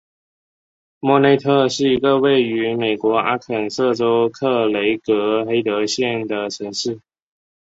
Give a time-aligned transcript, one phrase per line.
[0.99, 6.99] 莫内特是一个位于美国阿肯色州克雷格黑德县的城市。